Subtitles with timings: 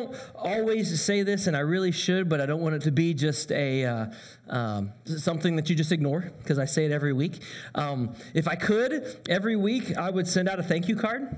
[0.00, 3.14] don't always say this, and I really should, but I don't want it to be
[3.14, 4.06] just a uh,
[4.48, 7.40] um, something that you just ignore because I say it every week.
[7.74, 11.36] Um, if I could, every week I would send out a thank you card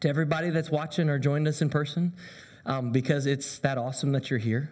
[0.00, 2.12] to everybody that's watching or joined us in person
[2.66, 4.70] um, because it's that awesome that you're here.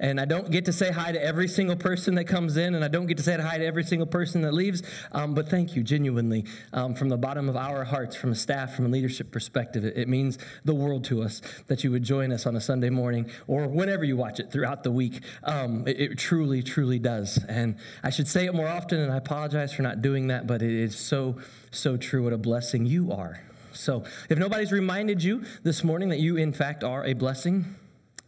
[0.00, 2.84] And I don't get to say hi to every single person that comes in, and
[2.84, 4.82] I don't get to say hi to every single person that leaves.
[5.12, 8.74] Um, but thank you, genuinely, um, from the bottom of our hearts, from a staff,
[8.74, 9.84] from a leadership perspective.
[9.84, 12.90] It, it, means the world to us that you would join us on a Sunday
[12.90, 15.20] morning or whenever you watch it throughout the week.
[15.44, 17.42] Um, it, it, truly, truly does.
[17.48, 20.60] And I should say it more often, and I apologize for not doing that, but
[20.60, 21.36] it is so,
[21.70, 22.24] so true.
[22.24, 23.40] What a blessing you are.
[23.74, 27.76] So, if nobody's reminded you this morning that you, in fact, are a blessing,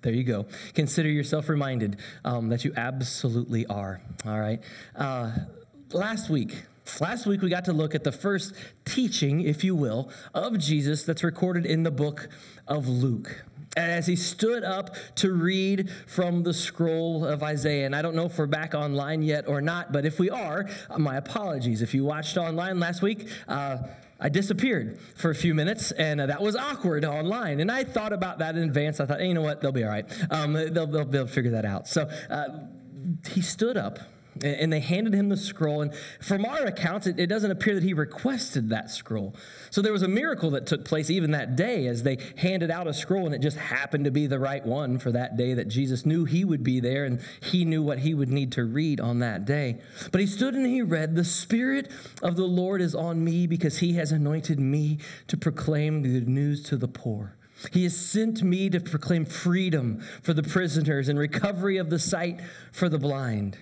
[0.04, 0.46] there you go.
[0.74, 4.02] Consider yourself reminded um, that you absolutely are.
[4.26, 4.62] All right.
[4.94, 5.32] Uh,
[5.92, 6.64] last week,
[7.00, 11.04] last week we got to look at the first teaching, if you will, of Jesus
[11.04, 12.28] that's recorded in the book
[12.68, 13.44] of Luke
[13.78, 17.86] And as he stood up to read from the scroll of Isaiah.
[17.86, 20.68] And I don't know if we're back online yet or not, but if we are,
[20.98, 21.80] my apologies.
[21.80, 23.78] If you watched online last week, uh,
[24.24, 27.60] I disappeared for a few minutes, and uh, that was awkward online.
[27.60, 28.98] And I thought about that in advance.
[28.98, 29.60] I thought, hey, you know what?
[29.60, 30.06] They'll be all right.
[30.30, 31.86] Um, they'll, they'll, they'll figure that out.
[31.86, 32.46] So uh,
[33.28, 33.98] he stood up
[34.42, 35.82] and they handed him the scroll.
[35.82, 39.34] And from our accounts, it, it, doesn't appear that he requested that scroll.
[39.70, 42.86] So there was a miracle that took place even that day as they handed out
[42.86, 45.68] a scroll, and it just happened to be the right one for that day that
[45.68, 49.00] Jesus knew he would be there and he knew what he would need to read
[49.00, 49.80] on that day.
[50.10, 51.90] But he stood and he read, The Spirit
[52.22, 56.28] of the Lord is on me because he has anointed me to proclaim the good
[56.28, 57.36] news to the poor.
[57.72, 62.40] He has sent me to proclaim freedom for the prisoners and recovery of the sight
[62.72, 63.58] for the blind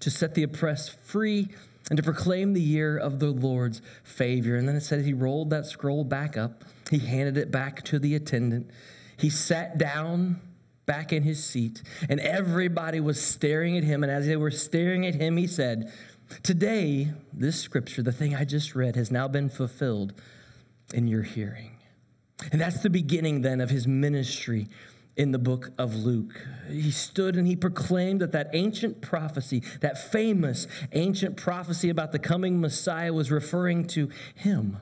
[0.00, 1.48] to set the oppressed free
[1.88, 4.56] and to proclaim the year of the Lord's favor.
[4.56, 7.98] And then it says he rolled that scroll back up, he handed it back to
[7.98, 8.70] the attendant,
[9.16, 10.40] he sat down
[10.86, 14.02] back in his seat, and everybody was staring at him.
[14.02, 15.92] And as they were staring at him, he said,
[16.42, 20.12] Today, this scripture, the thing I just read, has now been fulfilled
[20.94, 21.76] in your hearing.
[22.52, 24.68] And that's the beginning then of his ministry
[25.16, 26.46] in the book of Luke.
[26.68, 32.18] He stood and he proclaimed that that ancient prophecy, that famous ancient prophecy about the
[32.18, 34.78] coming Messiah was referring to him.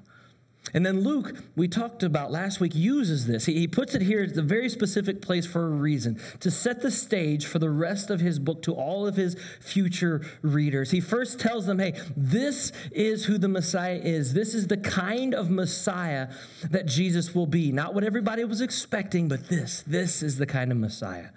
[0.75, 3.47] And then Luke, we talked about last week, uses this.
[3.47, 6.83] He, he puts it here at a very specific place for a reason to set
[6.83, 10.91] the stage for the rest of his book to all of his future readers.
[10.91, 14.35] He first tells them, hey, this is who the Messiah is.
[14.35, 16.29] This is the kind of Messiah
[16.71, 17.73] that Jesus will be.
[17.73, 19.83] Not what everybody was expecting, but this.
[19.87, 21.29] This is the kind of Messiah.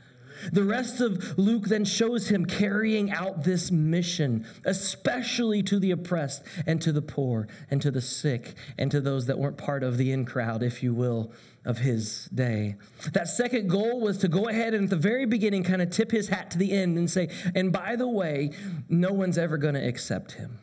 [0.51, 6.43] The rest of Luke then shows him carrying out this mission, especially to the oppressed
[6.65, 9.97] and to the poor and to the sick and to those that weren't part of
[9.97, 11.31] the in crowd, if you will,
[11.65, 12.75] of his day.
[13.13, 16.11] That second goal was to go ahead and at the very beginning kind of tip
[16.11, 18.51] his hat to the end and say, and by the way,
[18.89, 20.59] no one's ever going to accept him.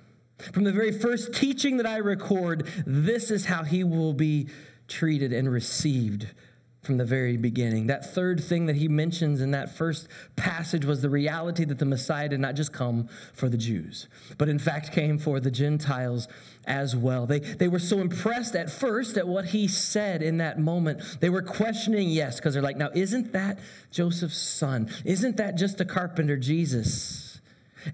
[0.53, 4.49] From the very first teaching that I record, this is how he will be
[4.87, 6.29] treated and received
[6.83, 7.87] from the very beginning.
[7.89, 11.85] That third thing that he mentions in that first passage was the reality that the
[11.85, 14.09] Messiah did not just come for the Jews,
[14.39, 16.29] but in fact came for the Gentiles
[16.67, 17.27] as well.
[17.27, 21.03] They, they were so impressed at first at what he said in that moment.
[21.21, 23.59] They were questioning, yes, because they're like, now, isn't that
[23.91, 24.91] Joseph's son?
[25.05, 27.28] Isn't that just a carpenter, Jesus?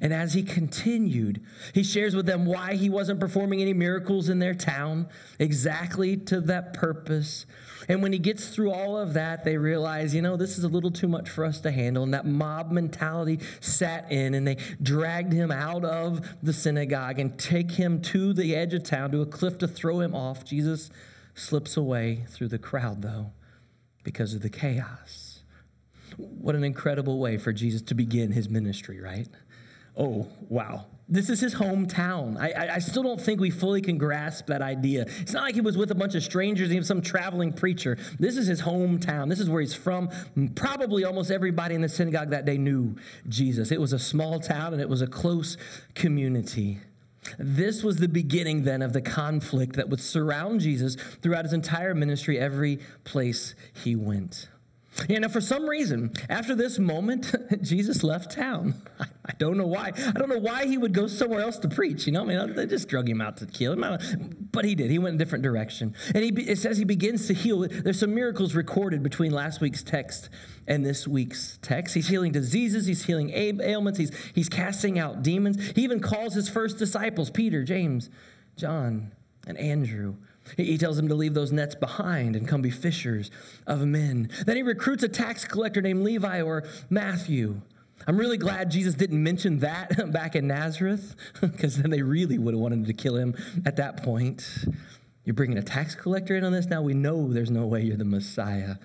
[0.00, 4.38] And as he continued, he shares with them why he wasn't performing any miracles in
[4.38, 5.08] their town,
[5.38, 7.46] exactly to that purpose.
[7.88, 10.68] And when he gets through all of that, they realize, you know, this is a
[10.68, 12.02] little too much for us to handle.
[12.02, 17.38] And that mob mentality sat in, and they dragged him out of the synagogue and
[17.38, 20.44] take him to the edge of town to a cliff to throw him off.
[20.44, 20.90] Jesus
[21.34, 23.32] slips away through the crowd, though,
[24.02, 25.40] because of the chaos.
[26.16, 29.28] What an incredible way for Jesus to begin his ministry, right?
[29.96, 30.86] Oh, wow.
[31.06, 32.40] This is his hometown.
[32.40, 35.02] I, I, I, still don't think we fully can grasp that idea.
[35.20, 37.98] It's not like he was with a bunch of strangers, he was some traveling preacher.
[38.18, 39.28] This is his hometown.
[39.28, 40.08] This is where he's from.
[40.54, 42.96] Probably almost everybody in the synagogue that day knew
[43.28, 43.70] Jesus.
[43.70, 45.58] It was a small town and it was a close
[45.94, 46.80] community.
[47.38, 51.94] This was the beginning then of the conflict that would surround Jesus throughout his entire
[51.94, 54.48] ministry, every place he went.
[55.08, 58.74] You know, for some reason, after this moment, Jesus left town.
[59.00, 59.92] I don't know why.
[59.96, 62.06] I don't know why he would go somewhere else to preach.
[62.06, 64.48] You know, I mean, uh, they just drug him out to kill him.
[64.52, 64.90] But he did.
[64.90, 65.94] He went a different direction.
[66.14, 67.66] And he, it says he begins to heal.
[67.68, 70.28] There's some miracles recorded between last week's text
[70.66, 71.94] and this week's text.
[71.94, 75.72] He's healing diseases, he's healing ailments, he's, he's casting out demons.
[75.74, 78.10] He even calls his first disciples, Peter, James,
[78.56, 79.12] John,
[79.46, 80.16] and Andrew
[80.56, 83.30] He tells them to leave those nets behind and come be fishers
[83.66, 84.28] of men.
[84.46, 87.60] Then he recruits a tax collector named Levi or Matthew.
[88.06, 92.54] I'm really glad Jesus didn't mention that back in Nazareth, because then they really would
[92.54, 94.66] have wanted to kill him at that point.
[95.24, 96.66] You're bringing a tax collector in on this?
[96.66, 98.76] Now we know there's no way you're the Messiah.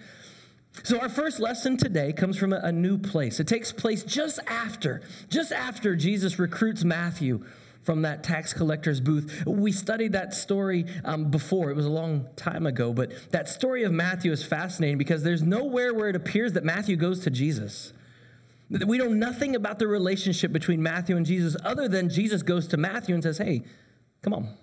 [0.84, 3.40] So our first lesson today comes from a, new place.
[3.40, 7.44] It takes place just after, just after Jesus recruits Matthew
[7.84, 9.44] from that tax collector's booth.
[9.46, 11.72] We studied that story um, before.
[11.72, 15.44] It was a long time ago, but that story of Matthew is fascinating because there's
[15.44, 17.94] nowhere where it appears that Matthew goes to Jesus.
[18.70, 22.78] We know nothing about the relationship between Matthew and Jesus other than Jesus goes to
[22.78, 23.64] Matthew and says, Hey,
[24.22, 24.56] come on.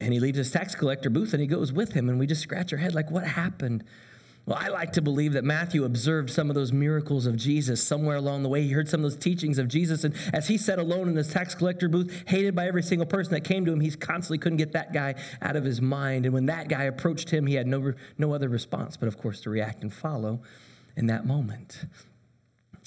[0.00, 2.42] And he leaves his tax collector booth and he goes with him, and we just
[2.42, 3.84] scratch our head like, What happened?
[4.44, 8.16] Well, I like to believe that Matthew observed some of those miracles of Jesus somewhere
[8.16, 8.62] along the way.
[8.62, 10.02] He heard some of those teachings of Jesus.
[10.02, 13.34] And as he sat alone in his tax collector booth, hated by every single person
[13.34, 16.24] that came to him, he constantly couldn't get that guy out of his mind.
[16.24, 19.40] And when that guy approached him, he had no, no other response but, of course,
[19.42, 20.42] to react and follow
[20.96, 21.84] in that moment.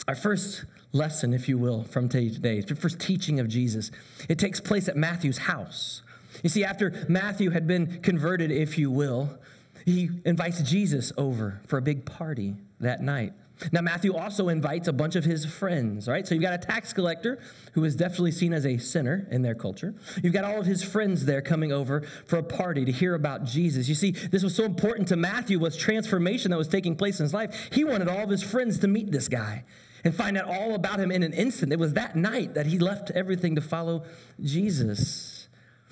[0.10, 3.92] Our first lesson, if you will, from today, the first teaching of Jesus,
[4.28, 6.02] it takes place at Matthew's house.
[6.44, 9.40] You see, after Matthew had been converted, if you will,
[9.86, 13.34] he invites Jesus over for a big party that night.
[13.72, 16.28] Now, Matthew also invites a bunch of his friends, right?
[16.28, 17.40] So you've got a tax collector
[17.74, 19.94] who is definitely seen as a sinner in their culture.
[20.22, 23.46] You've got all of his friends there coming over for a party to hear about
[23.46, 23.88] Jesus.
[23.88, 27.24] You see, this was so important to Matthew was transformation that was taking place in
[27.24, 27.70] his life.
[27.72, 29.64] He wanted all of his friends to meet this guy
[30.04, 31.72] and find out all about him in an instant.
[31.72, 34.04] It was that night that he left everything to follow
[34.42, 35.45] Jesus.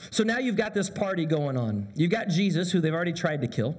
[0.10, 1.88] So now you've got this party going on.
[1.96, 3.78] You've got Jesus, who they've already tried to kill.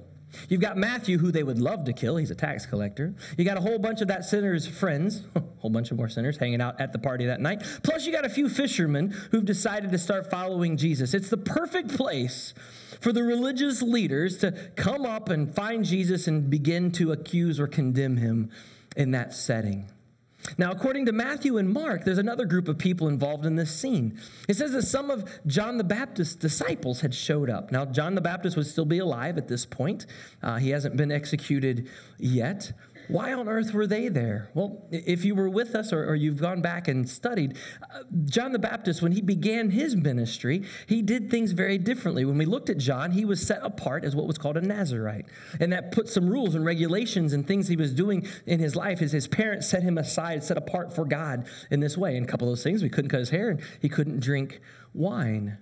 [0.49, 2.17] You've got Matthew, who they would love to kill.
[2.17, 3.15] He's a tax collector.
[3.37, 6.37] You got a whole bunch of that sinner's friends, a whole bunch of more sinners
[6.37, 7.63] hanging out at the party that night.
[7.83, 11.13] Plus, you got a few fishermen who've decided to start following Jesus.
[11.13, 12.53] It's the perfect place
[13.01, 17.67] for the religious leaders to come up and find Jesus and begin to accuse or
[17.67, 18.49] condemn him
[18.95, 19.89] in that setting.
[20.57, 24.19] Now, according to Matthew and Mark, there's another group of people involved in this scene.
[24.47, 27.71] It says that some of John the Baptist's disciples had showed up.
[27.71, 30.05] Now, John the Baptist would still be alive at this point,
[30.41, 32.71] uh, he hasn't been executed yet.
[33.07, 34.49] Why on earth were they there?
[34.53, 38.51] Well, if you were with us or, or you've gone back and studied, uh, John
[38.51, 42.25] the Baptist, when he began his ministry, he did things very differently.
[42.25, 45.25] When we looked at John, he was set apart as what was called a Nazarite.
[45.59, 49.01] And that put some rules and regulations and things he was doing in his life
[49.01, 52.17] as his parents set him aside, set apart for God in this way.
[52.17, 54.61] And a couple of those things, we couldn't cut his hair and he couldn't drink
[54.93, 55.57] wine.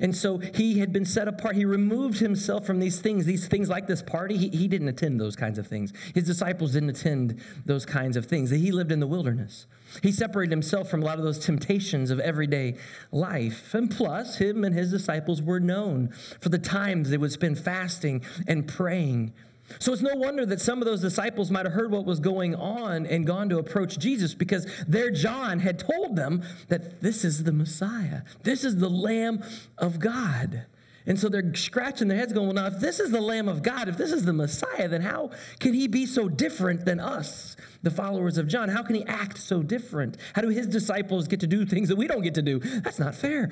[0.00, 1.56] And so he had been set apart.
[1.56, 4.36] He removed himself from these things, these things like this party.
[4.36, 5.92] He, he didn't attend those kinds of things.
[6.14, 8.50] His disciples didn't attend those kinds of things.
[8.50, 9.66] He lived in the wilderness.
[10.02, 12.76] He separated himself from a lot of those temptations of everyday
[13.12, 13.74] life.
[13.74, 16.08] And plus, him and his disciples were known
[16.40, 19.32] for the times they would spend fasting and praying
[19.78, 22.54] so it's no wonder that some of those disciples might have heard what was going
[22.54, 27.44] on and gone to approach Jesus because their John had told them that this is
[27.44, 28.22] the Messiah.
[28.42, 29.42] This is the Lamb
[29.78, 30.66] of God.
[31.06, 33.62] And so they're scratching their heads going, well, now, if this is the Lamb of
[33.62, 35.30] God, if this is the Messiah, then how
[35.60, 38.68] can he be so different than us, the followers of John?
[38.68, 40.16] How can he act so different?
[40.34, 42.58] How do his disciples get to do things that we don't get to do?
[42.58, 43.50] That's not fair.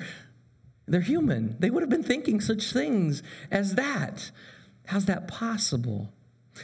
[0.85, 1.55] They're human.
[1.59, 4.31] They would have been thinking such things as that.
[4.87, 6.09] How's that possible?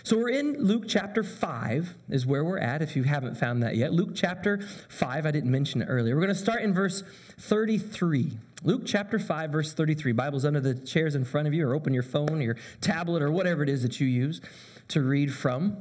[0.04, 3.76] So we're in Luke chapter 5 is where we're at if you haven't found that
[3.76, 3.92] yet.
[3.92, 4.60] Luke chapter
[4.90, 6.16] 5, I didn't mention it earlier.
[6.16, 7.04] We're going to start in verse
[7.40, 8.38] 33.
[8.64, 10.14] Luke chapter 5 verse 33.
[10.14, 13.22] Bible's under the chairs in front of you or open your phone or your tablet
[13.22, 14.40] or whatever it is that you use
[14.88, 15.78] to read from.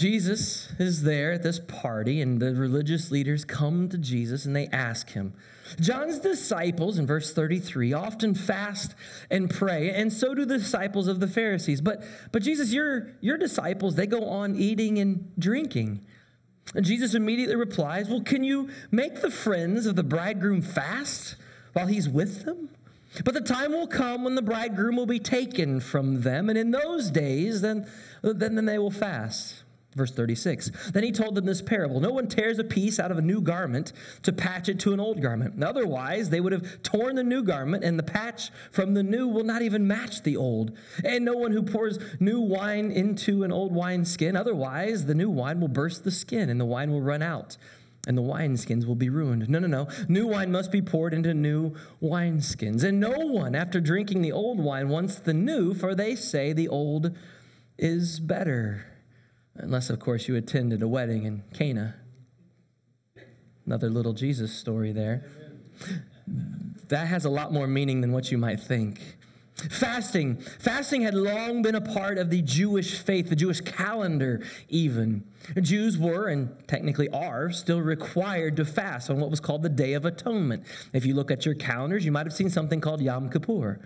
[0.00, 4.66] Jesus is there at this party, and the religious leaders come to Jesus and they
[4.68, 5.34] ask him.
[5.78, 8.94] John's disciples, in verse 33, often fast
[9.30, 11.82] and pray, and so do the disciples of the Pharisees.
[11.82, 12.02] But,
[12.32, 16.00] but Jesus, your, your disciples, they go on eating and drinking.
[16.74, 21.36] And Jesus immediately replies, Well, can you make the friends of the bridegroom fast
[21.74, 22.70] while he's with them?
[23.22, 26.70] But the time will come when the bridegroom will be taken from them, and in
[26.70, 27.86] those days, then,
[28.22, 29.62] then, then they will fast.
[29.96, 30.70] Verse 36.
[30.92, 33.40] Then he told them this parable No one tears a piece out of a new
[33.40, 33.92] garment
[34.22, 35.62] to patch it to an old garment.
[35.62, 39.42] Otherwise, they would have torn the new garment, and the patch from the new will
[39.42, 40.76] not even match the old.
[41.04, 44.36] And no one who pours new wine into an old wine skin.
[44.36, 47.56] otherwise, the new wine will burst the skin, and the wine will run out,
[48.06, 49.48] and the wineskins will be ruined.
[49.48, 49.88] No, no, no.
[50.08, 52.84] New wine must be poured into new wineskins.
[52.84, 56.68] And no one, after drinking the old wine, wants the new, for they say the
[56.68, 57.16] old
[57.76, 58.86] is better.
[59.62, 61.94] Unless, of course, you attended a wedding in Cana.
[63.66, 65.24] Another little Jesus story there.
[66.88, 69.00] That has a lot more meaning than what you might think.
[69.54, 70.36] Fasting.
[70.36, 75.24] Fasting had long been a part of the Jewish faith, the Jewish calendar, even.
[75.60, 79.92] Jews were, and technically are, still required to fast on what was called the Day
[79.92, 80.64] of Atonement.
[80.94, 83.80] If you look at your calendars, you might have seen something called Yom Kippur.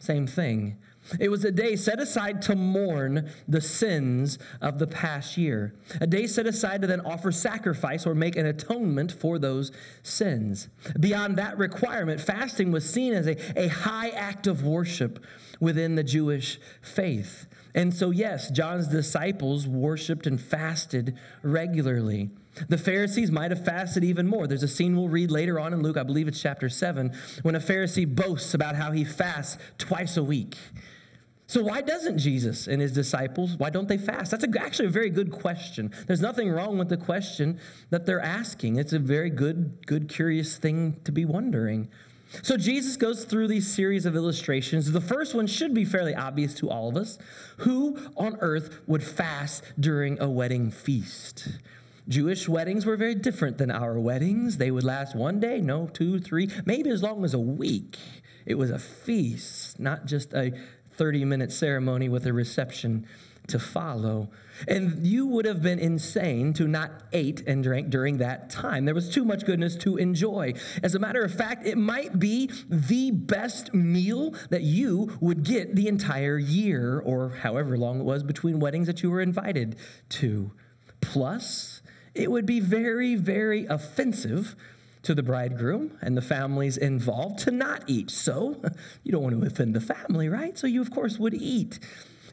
[0.00, 0.78] Same thing.
[1.20, 6.06] It was a day set aside to mourn the sins of the past year, a
[6.06, 9.70] day set aside to then offer sacrifice or make an atonement for those
[10.02, 10.68] sins.
[10.98, 15.24] Beyond that requirement, fasting was seen as a, a high act of worship
[15.60, 17.46] within the Jewish faith.
[17.74, 22.30] And so, yes, John's disciples worshiped and fasted regularly.
[22.68, 24.46] The Pharisees might have fasted even more.
[24.46, 27.56] There's a scene we'll read later on in Luke, I believe it's chapter 7, when
[27.56, 30.56] a Pharisee boasts about how he fasts twice a week.
[31.54, 34.32] So, why doesn't Jesus and his disciples, why don't they fast?
[34.32, 35.92] That's a, actually a very good question.
[36.08, 38.74] There's nothing wrong with the question that they're asking.
[38.74, 41.90] It's a very good, good, curious thing to be wondering.
[42.42, 44.90] So, Jesus goes through these series of illustrations.
[44.90, 47.18] The first one should be fairly obvious to all of us.
[47.58, 51.50] Who on earth would fast during a wedding feast?
[52.08, 54.56] Jewish weddings were very different than our weddings.
[54.56, 57.96] They would last one day, no, two, three, maybe as long as a week.
[58.44, 60.52] It was a feast, not just a
[60.96, 63.06] 30 minute ceremony with a reception
[63.46, 64.28] to follow.
[64.68, 68.84] And you would have been insane to not eat and drink during that time.
[68.84, 70.54] There was too much goodness to enjoy.
[70.82, 75.74] As a matter of fact, it might be the best meal that you would get
[75.74, 79.76] the entire year or however long it was between weddings that you were invited
[80.10, 80.52] to.
[81.00, 81.82] Plus,
[82.14, 84.54] it would be very, very offensive
[85.04, 88.10] to the bridegroom and the families involved to not eat.
[88.10, 88.60] So
[89.02, 90.56] you don't want to offend the family, right?
[90.58, 91.78] So you, of course, would eat.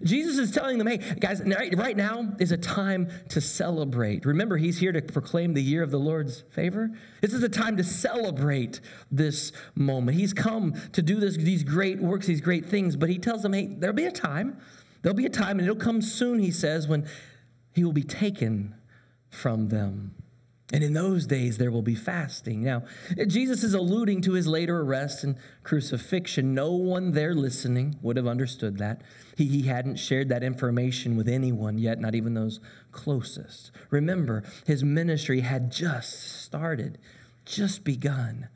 [0.03, 4.25] Jesus is telling them, hey, guys, right now is a time to celebrate.
[4.25, 6.89] Remember, he's here to proclaim the year of the Lord's favor.
[7.21, 10.17] This is a time to celebrate this moment.
[10.17, 13.53] He's come to do this, these great works, these great things, but he tells them,
[13.53, 14.57] hey, there'll be a time.
[15.01, 17.07] There'll be a time, and it'll come soon, he says, when
[17.73, 18.75] he will be taken
[19.29, 20.15] from them.
[20.73, 22.63] And in those days, there will be fasting.
[22.63, 22.83] Now,
[23.27, 26.53] Jesus is alluding to his later arrest and crucifixion.
[26.53, 29.01] No one there listening would have understood that.
[29.35, 32.61] He, he hadn't shared that information with anyone yet, not even those
[32.91, 33.71] closest.
[33.89, 36.97] Remember, his ministry had just started,
[37.45, 38.47] just begun.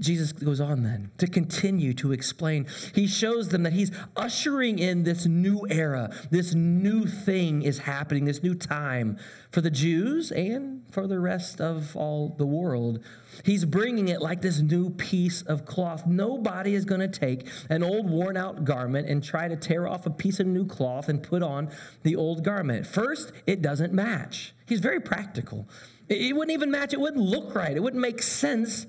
[0.00, 2.66] Jesus goes on then to continue to explain.
[2.94, 6.10] He shows them that he's ushering in this new era.
[6.30, 9.18] This new thing is happening, this new time
[9.50, 13.04] for the Jews and for the rest of all the world.
[13.44, 16.06] He's bringing it like this new piece of cloth.
[16.06, 20.06] Nobody is going to take an old worn out garment and try to tear off
[20.06, 21.70] a piece of new cloth and put on
[22.04, 22.86] the old garment.
[22.86, 24.54] First, it doesn't match.
[24.66, 25.68] He's very practical.
[26.08, 28.86] It wouldn't even match, it wouldn't look right, it wouldn't make sense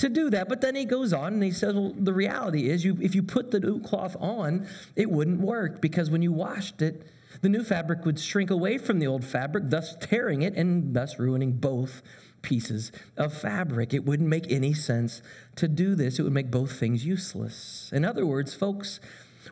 [0.00, 0.48] to do that.
[0.48, 3.22] But then he goes on and he says, well, the reality is you, if you
[3.22, 4.66] put the new cloth on,
[4.96, 7.06] it wouldn't work because when you washed it,
[7.42, 11.18] the new fabric would shrink away from the old fabric, thus tearing it and thus
[11.18, 12.02] ruining both
[12.42, 13.94] pieces of fabric.
[13.94, 15.22] It wouldn't make any sense
[15.56, 16.18] to do this.
[16.18, 17.90] It would make both things useless.
[17.92, 19.00] In other words, folks,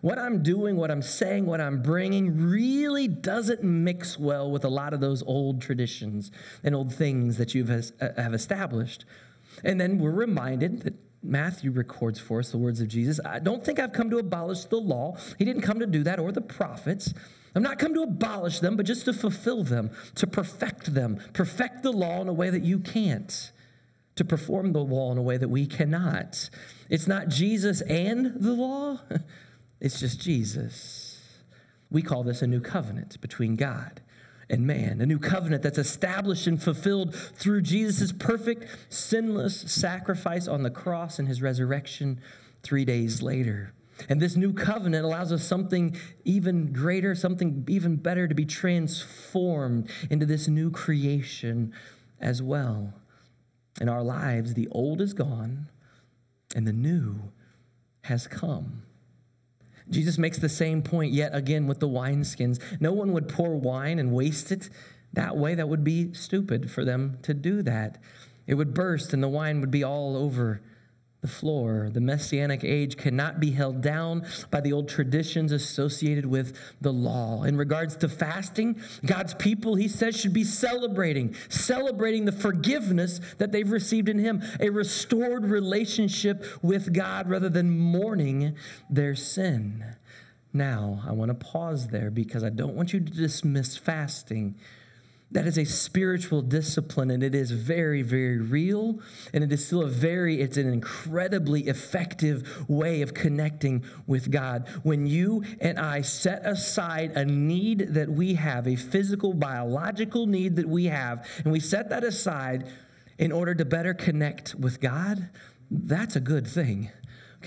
[0.00, 4.68] what I'm doing, what I'm saying, what I'm bringing really doesn't mix well with a
[4.68, 6.30] lot of those old traditions
[6.64, 9.04] and old things that you uh, have established.
[9.64, 13.64] And then we're reminded that Matthew records for us the words of Jesus I don't
[13.64, 15.16] think I've come to abolish the law.
[15.38, 17.12] He didn't come to do that or the prophets.
[17.54, 21.82] I'm not come to abolish them, but just to fulfill them, to perfect them, perfect
[21.82, 23.50] the law in a way that you can't,
[24.16, 26.50] to perform the law in a way that we cannot.
[26.88, 29.00] It's not Jesus and the law,
[29.80, 31.20] it's just Jesus.
[31.90, 34.02] We call this a new covenant between God
[34.50, 40.62] and man, a new covenant that's established and fulfilled through Jesus' perfect, sinless sacrifice on
[40.62, 42.20] the cross and his resurrection
[42.62, 43.74] three days later.
[44.08, 49.90] And this new covenant allows us something even greater, something even better to be transformed
[50.08, 51.72] into this new creation
[52.20, 52.94] as well.
[53.80, 55.68] In our lives, the old is gone
[56.54, 57.32] and the new
[58.02, 58.84] has come.
[59.90, 62.60] Jesus makes the same point yet again with the wineskins.
[62.80, 64.68] No one would pour wine and waste it
[65.12, 65.54] that way.
[65.54, 67.98] That would be stupid for them to do that.
[68.46, 70.62] It would burst and the wine would be all over
[71.20, 71.90] the floor.
[71.92, 77.42] The messianic age cannot be held down by the old traditions associated with the law.
[77.42, 83.50] In regards to fasting, God's people, he says, should be celebrating, celebrating the forgiveness that
[83.50, 88.54] they've received in him, a restored relationship with God rather than mourning
[88.88, 89.96] their sin.
[90.52, 94.54] Now, I want to pause there because I don't want you to dismiss fasting
[95.30, 99.00] That is a spiritual discipline, and it is very, very real.
[99.34, 104.66] And it is still a very, it's an incredibly effective way of connecting with God.
[104.84, 110.56] When you and I set aside a need that we have, a physical, biological need
[110.56, 112.66] that we have, and we set that aside
[113.18, 115.28] in order to better connect with God,
[115.70, 116.90] that's a good thing.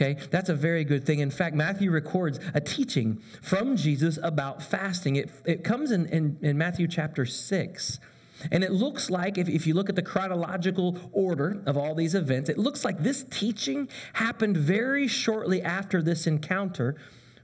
[0.01, 1.19] Okay, that's a very good thing.
[1.19, 5.15] In fact, Matthew records a teaching from Jesus about fasting.
[5.15, 7.99] It, it comes in, in, in Matthew chapter 6.
[8.51, 12.15] And it looks like, if, if you look at the chronological order of all these
[12.15, 16.95] events, it looks like this teaching happened very shortly after this encounter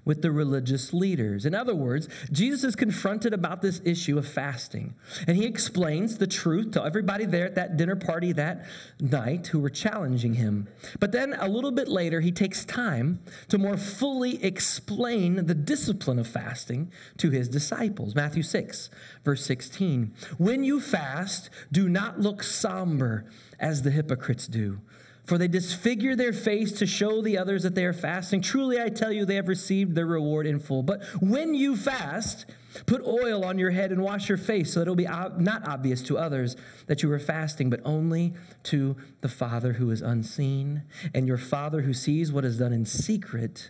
[0.08, 1.46] with the religious leaders.
[1.46, 4.96] In other words, Jesus is confronted about this issue of fasting,
[5.28, 8.66] and he explains the truth to everybody there at that dinner party that
[9.02, 10.70] night who were challenging him.
[11.02, 16.20] But then a little bit later, he takes time to more fully explain the discipline
[16.20, 18.16] of fasting to his disciples.
[18.16, 18.90] Matthew 6,
[19.26, 20.14] verse 16.
[20.38, 23.26] When you fast, do not look somber
[23.60, 24.80] as the hypocrites do
[25.28, 28.42] for they disfigure their face to show the others that they are fasting.
[28.42, 30.84] Truly, I tell you, they have received their reward in full.
[30.84, 32.46] But when you fast,
[32.86, 35.68] put oil on your head and wash your face so that it will be not
[35.68, 36.56] obvious to others
[36.88, 40.84] that you are fasting, but only to the Father who is unseen.
[41.14, 43.70] And your Father who sees what is done in secret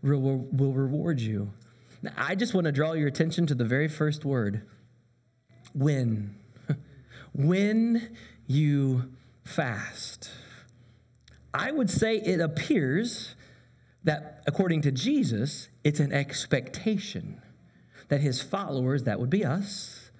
[0.00, 1.50] will, will reward you.
[2.02, 4.62] Now, I just want to draw your attention to the very first word
[5.72, 6.36] when.
[7.32, 9.10] when you
[9.42, 10.30] fast.
[11.54, 13.36] I would say it appears
[14.02, 17.40] that, according to Jesus, it's an expectation
[18.08, 20.10] that his followers, that would be us,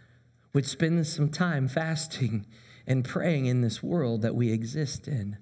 [0.52, 2.46] would spend some time fasting
[2.86, 5.36] and praying in this world that we exist in.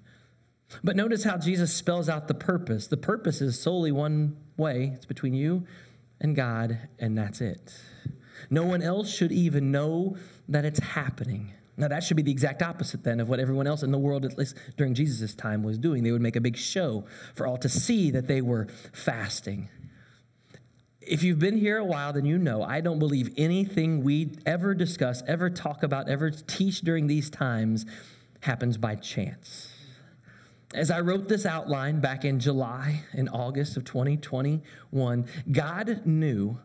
[0.83, 2.87] But notice how Jesus spells out the purpose.
[2.87, 5.67] The purpose is solely one way it's between you
[6.19, 7.79] and God, and that's it.
[8.49, 10.17] No one else should even know
[10.49, 11.53] that it's happening.
[11.75, 14.25] Now, that should be the exact opposite then of what everyone else in the world,
[14.25, 16.03] at least during Jesus' time, was doing.
[16.03, 19.69] They would make a big show for all to see that they were fasting.
[21.01, 24.73] If you've been here a while, then you know I don't believe anything we ever
[24.73, 27.85] discuss, ever talk about, ever teach during these times
[28.41, 29.73] happens by chance.
[30.73, 36.57] As I wrote this outline back in July and August of 2021, God knew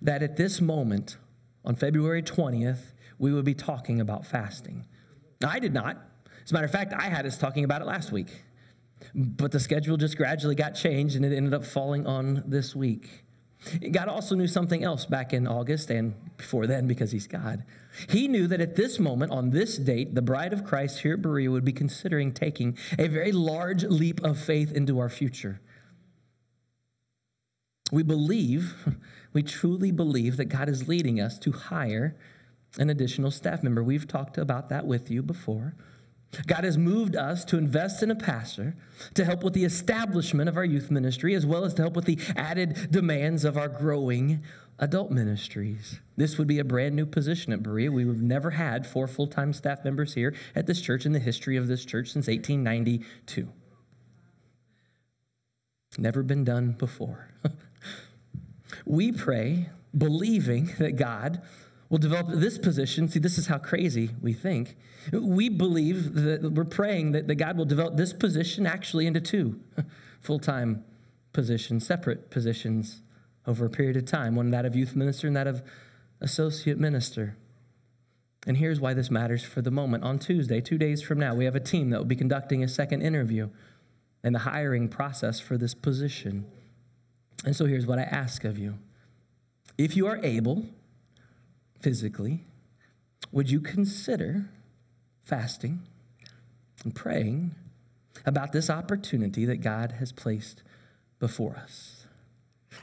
[0.00, 1.16] that at this moment,
[1.64, 2.91] on February 20th,
[3.22, 4.84] we would be talking about fasting.
[5.46, 5.96] I did not.
[6.44, 8.42] As a matter of fact, I had us talking about it last week.
[9.14, 13.24] But the schedule just gradually got changed and it ended up falling on this week.
[13.92, 17.64] God also knew something else back in August and before then because He's God.
[18.08, 21.22] He knew that at this moment, on this date, the bride of Christ here at
[21.22, 25.60] Berea would be considering taking a very large leap of faith into our future.
[27.92, 28.74] We believe,
[29.32, 32.16] we truly believe that God is leading us to hire
[32.78, 33.82] an additional staff member.
[33.82, 35.74] We've talked about that with you before.
[36.46, 38.74] God has moved us to invest in a pastor
[39.14, 42.06] to help with the establishment of our youth ministry, as well as to help with
[42.06, 44.42] the added demands of our growing
[44.78, 46.00] adult ministries.
[46.16, 47.92] This would be a brand new position at Berea.
[47.92, 51.58] We've never had four full time staff members here at this church in the history
[51.58, 53.48] of this church since 1892.
[55.98, 57.28] Never been done before.
[58.86, 61.42] we pray believing that God
[61.92, 63.06] will develop this position.
[63.06, 64.78] See, this is how crazy we think.
[65.12, 69.60] We believe that we're praying that, that God will develop this position actually into two
[70.20, 70.84] full time
[71.34, 73.02] positions, separate positions
[73.46, 75.62] over a period of time one that of youth minister and that of
[76.22, 77.36] associate minister.
[78.46, 80.02] And here's why this matters for the moment.
[80.02, 82.68] On Tuesday, two days from now, we have a team that will be conducting a
[82.68, 83.50] second interview
[84.24, 86.46] and the hiring process for this position.
[87.44, 88.78] And so here's what I ask of you.
[89.76, 90.64] If you are able,
[91.82, 92.44] physically,
[93.32, 94.48] would you consider
[95.24, 95.82] fasting
[96.84, 97.54] and praying
[98.24, 100.62] about this opportunity that God has placed
[101.18, 102.06] before us?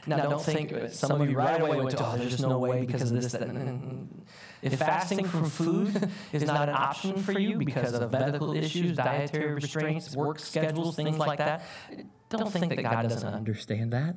[0.06, 2.40] Now, now don't, think, think some of you right away went to, oh, oh, there's
[2.40, 3.32] no way because of this.
[3.32, 4.06] That, mm, mm, mm,
[4.62, 9.54] if fasting from food is not an option for you because of medical issues, dietary
[9.54, 11.64] restraints, work schedules, things like that,
[12.28, 14.16] don't think that God doesn't understand that.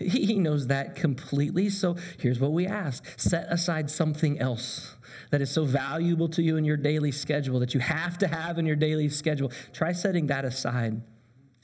[0.00, 1.68] He knows that completely.
[1.68, 4.96] So here's what we ask set aside something else
[5.30, 8.58] that is so valuable to you in your daily schedule that you have to have
[8.58, 9.52] in your daily schedule.
[9.72, 11.02] Try setting that aside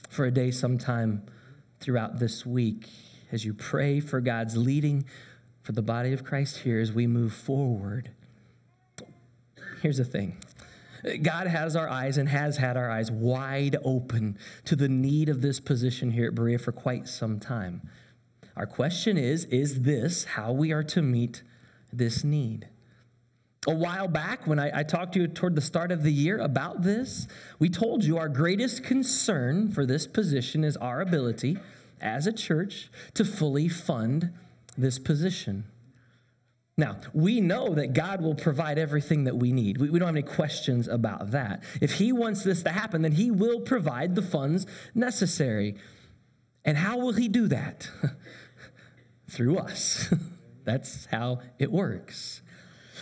[0.09, 1.23] for a day sometime
[1.79, 2.87] throughout this week
[3.31, 5.05] as you pray for God's leading
[5.61, 8.11] for the body of Christ here as we move forward.
[9.81, 10.37] Here's the thing
[11.21, 15.41] God has our eyes and has had our eyes wide open to the need of
[15.41, 17.81] this position here at Berea for quite some time.
[18.57, 21.43] Our question is Is this how we are to meet
[21.93, 22.67] this need?
[23.67, 26.39] A while back, when I, I, talked to you toward the start of the year
[26.39, 27.27] about this,
[27.59, 31.57] we told you our greatest concern for this position is our ability
[31.99, 34.31] as a church to fully fund
[34.77, 35.65] this position.
[36.77, 39.79] Now, we know that God will provide everything that we need.
[39.79, 41.61] We, we, don't have any questions about that.
[41.81, 44.65] If He wants this to happen, then He will provide the funds
[44.95, 45.75] necessary.
[46.63, 47.89] And how will He do that?
[49.29, 50.13] Through us.
[50.63, 52.41] That's how it works.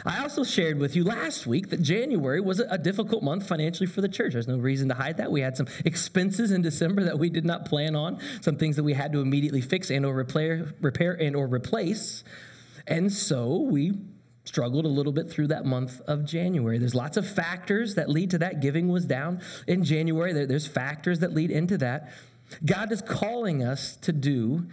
[0.05, 4.01] I also shared with you last week that January was a difficult month financially for
[4.01, 4.33] the church.
[4.33, 5.31] There's no reason to hide that.
[5.31, 8.83] We had some expenses in December that we did not plan on, some things that
[8.83, 12.23] we had to immediately fix and or repair, repair and or replace.
[12.87, 13.93] And so we
[14.43, 16.77] struggled a little bit through that month of January.
[16.77, 18.61] There's lots of factors that lead to that.
[18.61, 20.33] Giving was down in January.
[20.33, 22.11] There's factors that lead into that.
[22.63, 24.67] God is calling us to do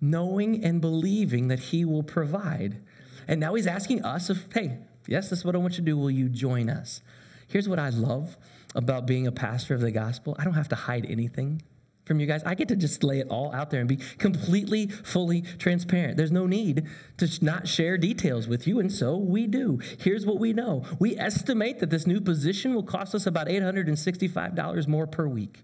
[0.00, 2.80] knowing and believing that He will provide.
[3.28, 5.82] And now He's asking us if, hey, yes, this is what I want you to
[5.82, 5.96] do.
[5.96, 7.02] Will you join us?
[7.48, 8.36] Here's what I love
[8.74, 11.62] about being a pastor of the gospel I don't have to hide anything
[12.10, 12.42] from you guys.
[12.44, 16.16] I get to just lay it all out there and be completely, fully transparent.
[16.16, 19.80] There's no need to not share details with you, and so we do.
[19.98, 24.88] Here's what we know we estimate that this new position will cost us about $865
[24.88, 25.62] more per week.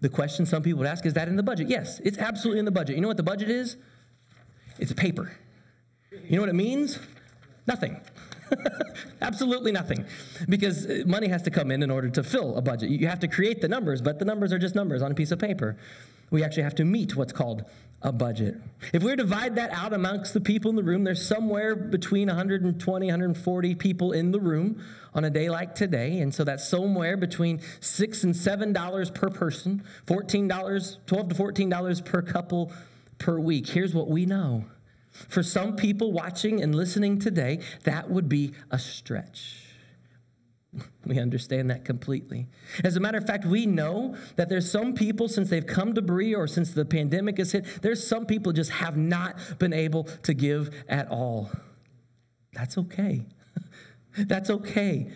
[0.00, 1.68] The question some people would ask is that in the budget?
[1.68, 2.96] Yes, it's absolutely in the budget.
[2.96, 3.76] You know what the budget is?
[4.78, 5.32] It's a paper.
[6.10, 6.98] You know what it means?
[7.66, 8.00] Nothing.
[9.20, 10.04] Absolutely nothing.
[10.48, 12.90] Because uh, money has to come in in order to fill a budget.
[12.90, 15.30] You have to create the numbers, but the numbers are just numbers on a piece
[15.30, 15.76] of paper.
[16.30, 17.64] We actually have to meet what's called
[18.06, 18.54] a budget.
[18.92, 23.06] If we divide that out amongst the people in the room, there's somewhere between 120,
[23.06, 24.80] 140 people in the room
[25.12, 26.20] on a day like today.
[26.20, 32.04] And so that's somewhere between six and seven dollars per person, $14, 12 to $14
[32.04, 32.72] per couple
[33.18, 33.66] per week.
[33.66, 34.66] Here's what we know
[35.10, 39.65] for some people watching and listening today, that would be a stretch.
[41.06, 42.48] We understand that completely.
[42.82, 46.02] As a matter of fact, we know that there's some people, since they've come to
[46.02, 50.04] Berea or since the pandemic has hit, there's some people just have not been able
[50.24, 51.52] to give at all.
[52.52, 53.24] That's okay.
[54.18, 55.12] That's okay.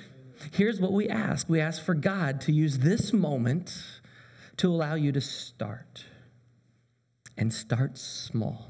[0.53, 4.01] Here's what we ask we ask for God to use this moment
[4.59, 6.05] to allow you to start
[7.37, 8.70] and start small.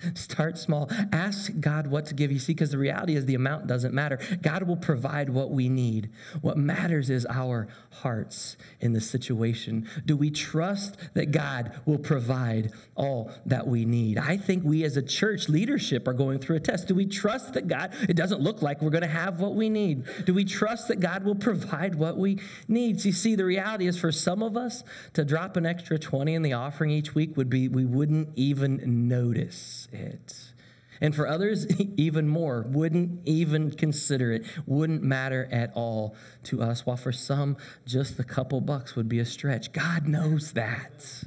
[0.14, 0.88] Start small.
[1.12, 2.38] Ask God what to give you.
[2.38, 4.18] See, because the reality is the amount doesn't matter.
[4.42, 6.10] God will provide what we need.
[6.40, 9.88] What matters is our hearts in the situation.
[10.06, 14.18] Do we trust that God will provide all that we need?
[14.18, 16.88] I think we as a church leadership are going through a test.
[16.88, 19.68] Do we trust that God, it doesn't look like we're going to have what we
[19.68, 20.04] need?
[20.24, 23.00] Do we trust that God will provide what we need?
[23.00, 24.84] See, see, the reality is for some of us
[25.14, 29.08] to drop an extra 20 in the offering each week would be, we wouldn't even
[29.08, 30.52] notice it.
[31.00, 36.84] And for others, even more, wouldn't even consider it, wouldn't matter at all to us,
[36.86, 39.72] while for some, just a couple bucks would be a stretch.
[39.72, 41.24] God knows that.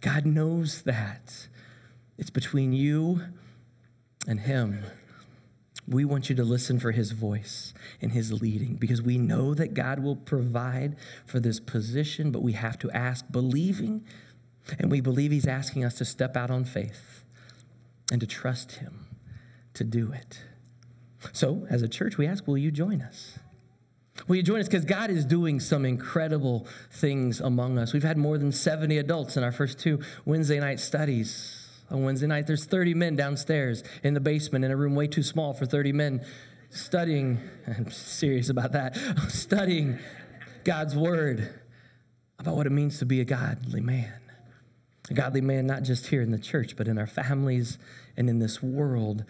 [0.00, 1.48] God knows that.
[2.18, 3.22] It's between you
[4.26, 4.84] and Him.
[5.88, 9.72] We want you to listen for His voice and His leading because we know that
[9.72, 14.04] God will provide for this position, but we have to ask believing,
[14.78, 17.22] and we believe He's asking us to step out on faith
[18.10, 19.06] and to trust Him
[19.74, 20.42] to do it.
[21.32, 23.38] So, as a church, we ask, will you join us?
[24.28, 24.66] Will you join us?
[24.66, 27.92] Because God is doing some incredible things among us.
[27.92, 31.62] We've had more than 70 adults in our first two Wednesday night studies.
[31.90, 35.22] On Wednesday night, there's 30 men downstairs in the basement in a room way too
[35.22, 36.24] small for 30 men
[36.70, 38.96] studying, I'm serious about that,
[39.28, 39.98] studying
[40.64, 41.60] God's word
[42.38, 44.12] about what it means to be a godly man.
[45.10, 47.78] A godly man, not just here in the church, but in our families
[48.16, 49.24] and in this world.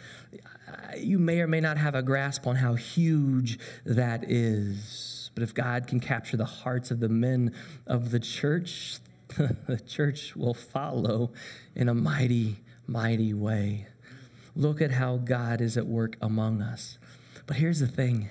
[0.96, 5.30] You may or may not have a grasp on how huge that is.
[5.34, 7.54] But if God can capture the hearts of the men
[7.86, 11.32] of the church, the church will follow
[11.74, 13.86] in a mighty, mighty way.
[14.54, 16.96] Look at how God is at work among us.
[17.46, 18.30] But here's the thing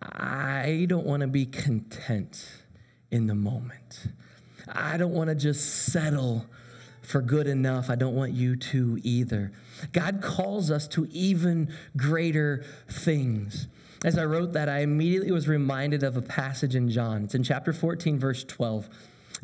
[0.00, 2.50] I don't want to be content
[3.10, 4.06] in the moment.
[4.66, 6.46] I don't want to just settle
[7.02, 7.90] for good enough.
[7.90, 9.52] I don't want you to either.
[9.92, 13.66] God calls us to even greater things.
[14.04, 17.24] As I wrote that, I immediately was reminded of a passage in John.
[17.24, 18.88] It's in chapter 14, verse 12.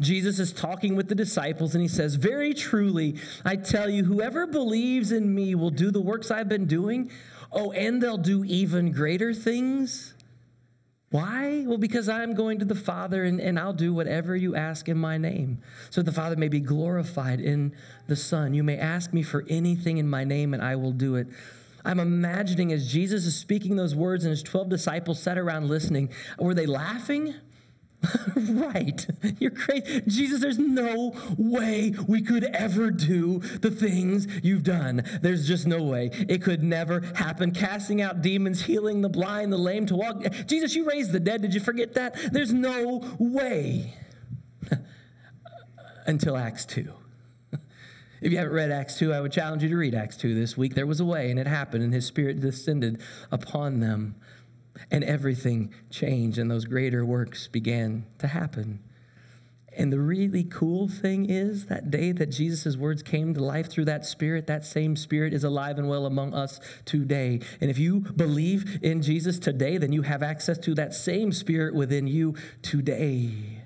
[0.00, 4.46] Jesus is talking with the disciples and he says, Very truly, I tell you, whoever
[4.46, 7.10] believes in me will do the works I've been doing.
[7.50, 10.14] Oh, and they'll do even greater things
[11.10, 11.64] why?
[11.66, 14.98] Well, because I'm going to the Father and, and I'll do whatever you ask in
[14.98, 17.74] my name, so the Father may be glorified in
[18.08, 18.52] the Son.
[18.52, 21.28] You may ask me for anything in my name and I will do it.
[21.84, 26.10] I'm imagining as Jesus is speaking those words and his 12 disciples sat around listening,
[26.38, 27.34] were they laughing?
[28.36, 29.06] right.
[29.40, 30.02] You're crazy.
[30.06, 35.02] Jesus, there's no way we could ever do the things you've done.
[35.20, 36.10] There's just no way.
[36.12, 37.50] It could never happen.
[37.50, 40.22] Casting out demons, healing the blind, the lame to walk.
[40.46, 41.42] Jesus, you raised the dead.
[41.42, 42.16] Did you forget that?
[42.32, 43.94] There's no way.
[46.06, 46.92] Until Acts 2.
[48.20, 50.56] If you haven't read Acts 2, I would challenge you to read Acts 2 this
[50.56, 50.74] week.
[50.74, 54.16] There was a way, and it happened, and his spirit descended upon them
[54.90, 58.80] and everything changed, and those greater works began to happen.
[59.78, 63.84] And the really cool thing is that day that Jesus' words came to life through
[63.84, 67.40] that Spirit, that same Spirit is alive and well among us today.
[67.60, 71.76] And if you believe in Jesus today, then you have access to that same Spirit
[71.76, 73.62] within you today.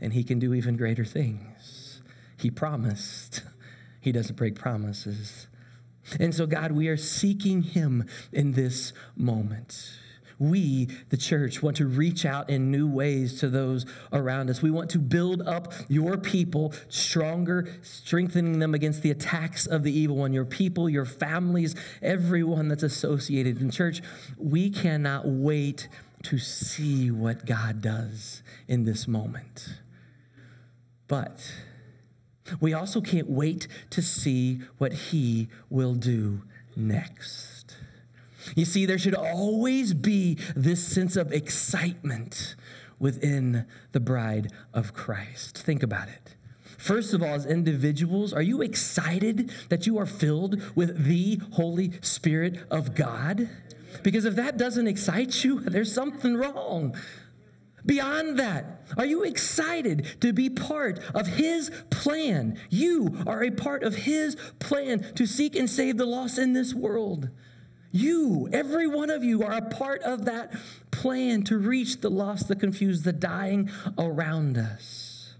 [0.00, 2.00] And He can do even greater things.
[2.38, 3.42] He promised,
[4.00, 5.48] He doesn't break promises.
[6.18, 9.98] And so, God, we are seeking Him in this moment
[10.38, 14.62] we, the church, want to reach out in new ways to those around us.
[14.62, 19.96] We want to build up your people stronger, strengthening them against the attacks of the
[19.96, 23.60] evil one, your people, your families, everyone that's associated.
[23.60, 24.02] In church,
[24.36, 25.88] we cannot wait
[26.24, 29.68] to see what God does in this moment.
[31.06, 31.52] But
[32.60, 36.42] we also can't wait to see what He will do
[36.76, 37.53] next.
[38.54, 42.56] You see, there should always be this sense of excitement
[42.98, 45.58] within the bride of Christ.
[45.58, 46.36] Think about it.
[46.78, 51.92] First of all, as individuals, are you excited that you are filled with the Holy
[52.02, 53.48] Spirit of God?
[54.02, 56.96] Because if that doesn't excite you, there's something wrong.
[57.86, 62.58] Beyond that, are you excited to be part of His plan?
[62.70, 66.72] You are a part of His plan to seek and save the lost in this
[66.72, 67.28] world.
[67.94, 70.52] You, every one of you, are a part of that
[70.90, 75.34] plan to reach the lost, the confused, the dying around us.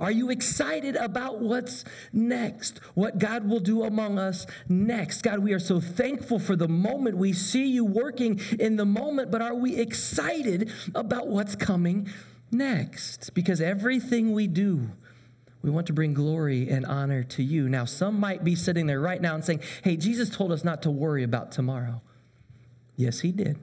[0.00, 2.78] Are you excited about what's next?
[2.94, 5.20] What God will do among us next?
[5.20, 7.18] God, we are so thankful for the moment.
[7.18, 12.08] We see you working in the moment, but are we excited about what's coming
[12.50, 13.34] next?
[13.34, 14.88] Because everything we do,
[15.62, 17.68] we want to bring glory and honor to you.
[17.68, 20.82] Now, some might be sitting there right now and saying, Hey, Jesus told us not
[20.82, 22.00] to worry about tomorrow.
[22.96, 23.58] Yes, he did.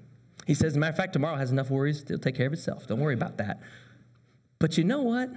[0.48, 2.54] He says, as a matter of fact, tomorrow has enough worries, it'll take care of
[2.54, 2.88] itself.
[2.88, 3.60] Don't worry about that.
[4.60, 5.30] But you know what?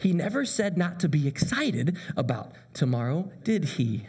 [0.00, 4.06] He never said not to be excited about tomorrow, did he?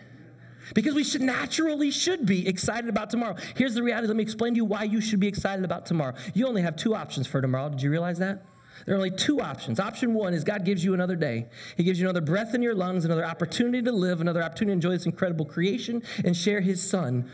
[0.74, 3.36] Because we should naturally should be excited about tomorrow.
[3.56, 4.08] Here's the reality.
[4.08, 6.16] Let me explain to you why you should be excited about tomorrow.
[6.34, 7.70] You only have two options for tomorrow.
[7.70, 8.46] Did you realize that?
[8.86, 9.80] There are only two options.
[9.80, 11.48] Option one is God gives you another day.
[11.78, 14.74] He gives you another breath in your lungs, another opportunity to live, another opportunity to
[14.74, 17.30] enjoy this incredible creation and share His Son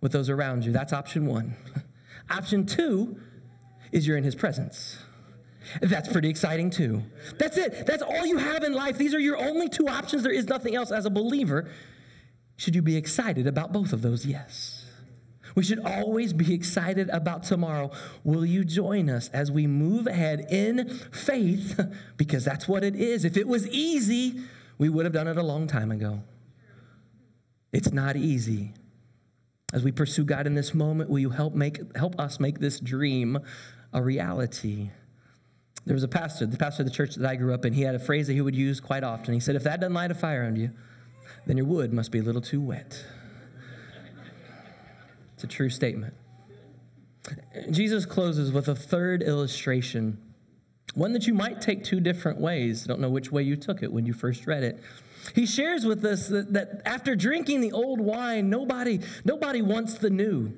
[0.00, 0.72] with those around you.
[0.72, 1.56] That's option one.
[2.30, 3.18] option two
[3.92, 4.98] is you're in His presence.
[5.80, 7.02] That's pretty exciting too.
[7.38, 7.86] That's it.
[7.86, 8.98] That's all you have in life.
[8.98, 10.22] These are your only two options.
[10.22, 10.92] There is nothing else.
[10.92, 11.70] As a believer,
[12.56, 14.24] should you be excited about both of those?
[14.24, 14.75] Yes.
[15.56, 17.90] We should always be excited about tomorrow.
[18.22, 21.80] Will you join us as we move ahead in faith?
[22.16, 23.24] Because that's what it is.
[23.24, 24.40] If it was easy,
[24.78, 26.22] we would have done it a long time ago.
[27.72, 28.72] It's not easy.
[29.72, 32.80] As we pursue God in this moment, will you help make help us make this
[32.80, 33.38] dream
[33.92, 34.90] a reality?
[35.84, 37.82] There was a pastor, the pastor of the church that I grew up in, he
[37.82, 39.34] had a phrase that he would use quite often.
[39.34, 40.70] He said, If that doesn't light a fire under you,
[41.46, 43.04] then your wood must be a little too wet.
[45.36, 46.14] It's a true statement.
[47.70, 50.16] Jesus closes with a third illustration,
[50.94, 52.84] one that you might take two different ways.
[52.84, 54.82] I don't know which way you took it when you first read it.
[55.34, 60.08] He shares with us that, that after drinking the old wine, nobody, nobody wants the
[60.08, 60.56] new.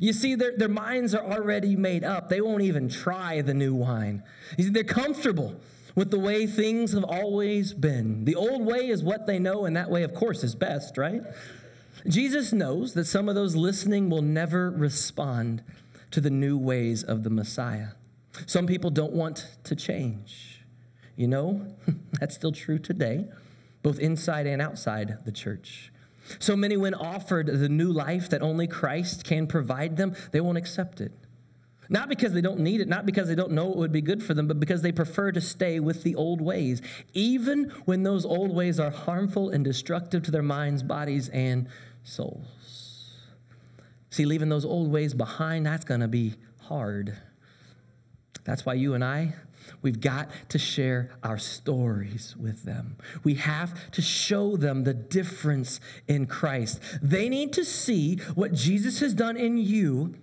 [0.00, 2.28] You see, their, their minds are already made up.
[2.28, 4.22] They won't even try the new wine.
[4.56, 5.60] You see, they're comfortable
[5.96, 8.26] with the way things have always been.
[8.26, 11.22] The old way is what they know, and that way, of course, is best, right?
[12.06, 15.62] Jesus knows that some of those listening will never respond
[16.10, 17.90] to the new ways of the Messiah.
[18.46, 20.62] Some people don't want to change.
[21.16, 21.66] You know,
[22.20, 23.28] that's still true today,
[23.82, 25.92] both inside and outside the church.
[26.38, 30.58] So many, when offered the new life that only Christ can provide them, they won't
[30.58, 31.12] accept it.
[31.92, 34.22] Not because they don't need it, not because they don't know it would be good
[34.22, 36.80] for them, but because they prefer to stay with the old ways,
[37.14, 41.66] even when those old ways are harmful and destructive to their minds, bodies, and
[42.10, 43.14] souls.
[44.10, 47.16] See, leaving those old ways behind, that's going to be hard.
[48.44, 49.34] That's why you and I
[49.82, 52.96] We've got to share our stories with them.
[53.24, 56.80] We have to show them the difference in Christ.
[57.02, 60.14] They need to see what Jesus has done in you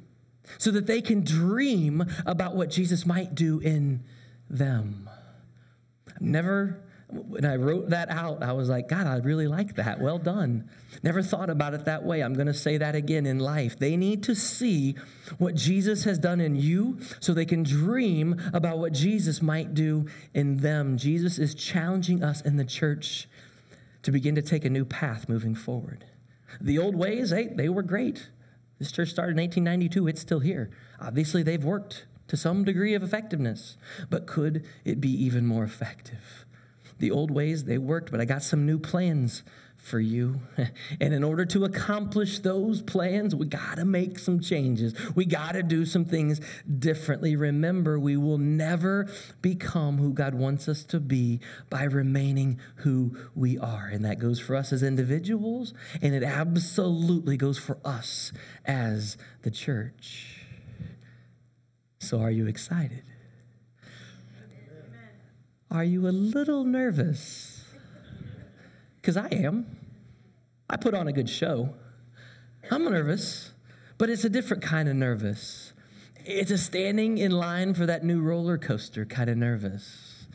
[0.57, 4.03] so that they can dream about what Jesus might do in
[4.49, 5.09] them.
[6.19, 10.01] Never when I wrote that out, I was like, God, I really like that.
[10.01, 10.69] Well done.
[11.03, 12.21] Never thought about it that way.
[12.21, 13.79] I'm going to say that again in life.
[13.79, 14.95] They need to see
[15.37, 20.07] what Jesus has done in you so they can dream about what Jesus might do
[20.33, 20.97] in them.
[20.97, 23.29] Jesus is challenging us in the church
[24.03, 26.03] to begin to take a new path moving forward.
[26.59, 28.29] The old ways, hey, they were great.
[28.79, 30.69] This church started in 1892, it's still here.
[30.99, 33.77] Obviously, they've worked to some degree of effectiveness,
[34.09, 36.45] but could it be even more effective?
[36.99, 39.43] The old ways, they worked, but I got some new plans
[39.77, 40.41] for you.
[40.99, 44.95] And in order to accomplish those plans, we got to make some changes.
[45.15, 46.41] We got to do some things
[46.79, 47.35] differently.
[47.35, 49.07] Remember, we will never
[49.41, 53.87] become who God wants us to be by remaining who we are.
[53.87, 58.31] And that goes for us as individuals, and it absolutely goes for us
[58.65, 60.45] as the church.
[61.99, 63.03] So, are you excited?
[65.69, 67.65] Are you a little nervous?
[68.95, 69.65] Because I am.
[70.69, 71.73] I put on a good show.
[72.71, 73.51] I'm nervous,
[73.97, 75.73] but it's a different kind of nervous.
[76.25, 80.25] It's a standing in line for that new roller coaster kind of nervous.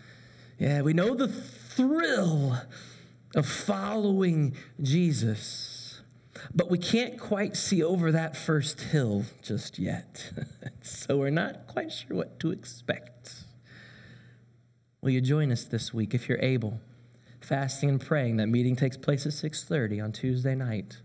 [0.58, 2.58] Yeah, we know the thrill
[3.34, 6.00] of following Jesus,
[6.54, 10.30] but we can't quite see over that first hill just yet.
[10.82, 13.41] so we're not quite sure what to expect.
[15.02, 16.80] Will you join us this week if you're able?
[17.40, 18.36] Fasting and praying.
[18.36, 21.00] That meeting takes place at 6:30 on Tuesday night.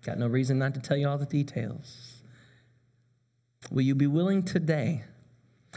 [0.00, 2.22] Got no reason not to tell you all the details.
[3.70, 5.04] Will you be willing today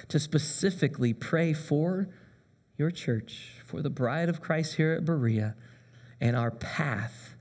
[0.08, 2.08] to specifically pray for
[2.78, 5.56] your church, for the bride of Christ here at Berea,
[6.22, 7.36] and our path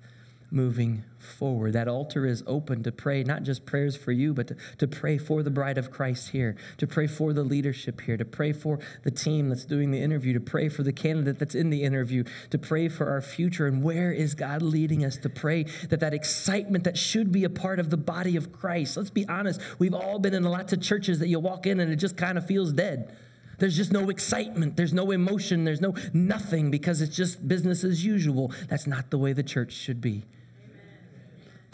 [0.50, 1.72] moving forward.
[1.72, 5.18] That altar is open to pray, not just prayers for you, but to, to pray
[5.18, 8.78] for the bride of Christ here, to pray for the leadership here, to pray for
[9.02, 12.24] the team that's doing the interview, to pray for the candidate that's in the interview,
[12.50, 13.66] to pray for our future.
[13.66, 17.50] And where is God leading us to pray that that excitement that should be a
[17.50, 18.96] part of the body of Christ?
[18.96, 21.92] Let's be honest, we've all been in lots of churches that you walk in and
[21.92, 23.16] it just kind of feels dead.
[23.58, 24.76] There's just no excitement.
[24.76, 25.64] There's no emotion.
[25.64, 28.52] There's no nothing because it's just business as usual.
[28.68, 30.24] That's not the way the church should be.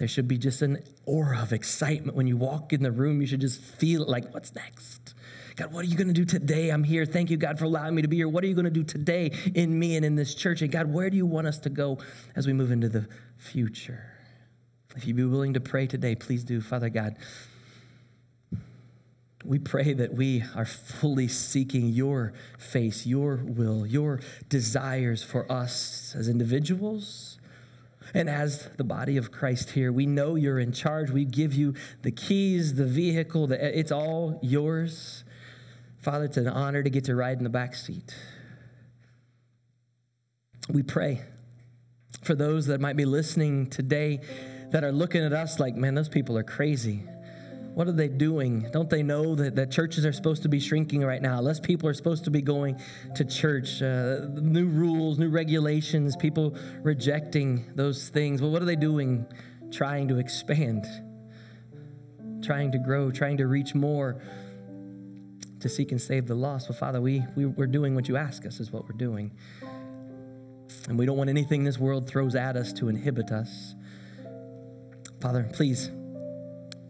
[0.00, 2.16] There should be just an aura of excitement.
[2.16, 5.12] When you walk in the room, you should just feel like, what's next?
[5.56, 6.70] God, what are you going to do today?
[6.70, 7.04] I'm here.
[7.04, 8.26] Thank you, God, for allowing me to be here.
[8.26, 10.62] What are you going to do today in me and in this church?
[10.62, 11.98] And God, where do you want us to go
[12.34, 14.14] as we move into the future?
[14.96, 16.62] If you'd be willing to pray today, please do.
[16.62, 17.16] Father God,
[19.44, 26.14] we pray that we are fully seeking your face, your will, your desires for us
[26.16, 27.29] as individuals
[28.14, 31.10] and as the body of Christ here, we know you're in charge.
[31.10, 35.24] We give you the keys, the vehicle, the, it's all yours.
[35.98, 38.14] Father, it's an honor to get to ride in the back seat.
[40.68, 41.22] We pray
[42.22, 44.20] for those that might be listening today
[44.70, 47.02] that are looking at us like, man, those people are crazy.
[47.74, 48.68] What are they doing?
[48.72, 51.40] Don't they know that, that churches are supposed to be shrinking right now?
[51.40, 52.80] Less people are supposed to be going
[53.14, 53.80] to church.
[53.80, 58.42] Uh, new rules, new regulations, people rejecting those things.
[58.42, 59.24] Well, what are they doing?
[59.70, 60.85] Trying to expand,
[62.42, 64.20] trying to grow, trying to reach more,
[65.61, 66.68] to seek and save the lost.
[66.68, 69.30] Well, Father, we, we, we're doing what you ask us, is what we're doing.
[70.88, 73.74] And we don't want anything this world throws at us to inhibit us.
[75.20, 75.90] Father, please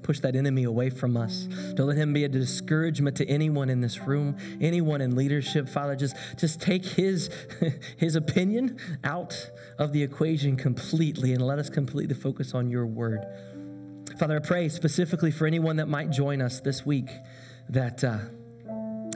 [0.03, 1.49] push that enemy away from us.
[1.75, 5.69] Don't let him be a discouragement to anyone in this room, anyone in leadership.
[5.69, 7.31] Father, just, just take his,
[7.97, 13.25] his opinion out of the equation completely and let us completely focus on your word.
[14.19, 17.09] Father, I pray specifically for anyone that might join us this week
[17.69, 18.19] that uh,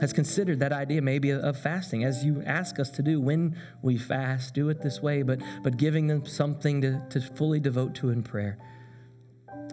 [0.01, 3.97] has considered that idea maybe of fasting, as you ask us to do when we
[3.97, 8.09] fast, do it this way, but, but giving them something to, to fully devote to
[8.09, 8.57] in prayer.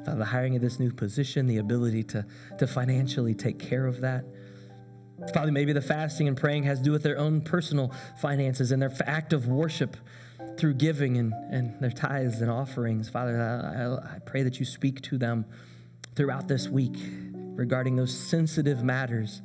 [0.04, 2.26] Father, the hiring of this new position, the ability to,
[2.58, 4.24] to financially take care of that.
[5.32, 8.82] Father, maybe the fasting and praying has to do with their own personal finances and
[8.82, 9.96] their act of worship
[10.56, 13.08] through giving and, and their tithes and offerings.
[13.08, 15.44] Father, I, I pray that you speak to them
[16.14, 16.96] throughout this week
[17.54, 19.42] regarding those sensitive matters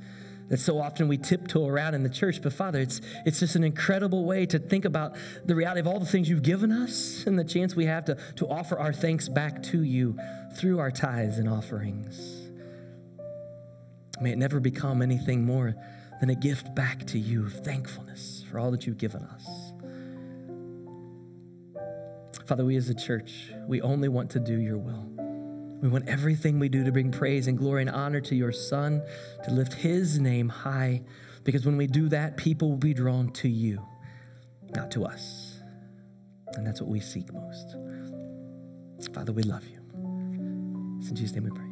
[0.49, 2.41] that so often we tiptoe around in the church.
[2.41, 5.99] But Father, it's, it's just an incredible way to think about the reality of all
[5.99, 9.27] the things you've given us and the chance we have to, to offer our thanks
[9.27, 10.17] back to you
[10.55, 12.47] through our tithes and offerings.
[14.21, 15.75] May it never become anything more
[16.19, 19.73] than a gift back to you of thankfulness for all that you've given us.
[22.47, 25.16] Father, we as a church, we only want to do your will.
[25.81, 29.01] We want everything we do to bring praise and glory and honor to your Son,
[29.43, 31.03] to lift his name high,
[31.43, 33.85] because when we do that, people will be drawn to you,
[34.75, 35.59] not to us.
[36.53, 37.75] And that's what we seek most.
[39.13, 39.79] Father, we love you.
[40.99, 41.66] It's in Jesus' name we pray.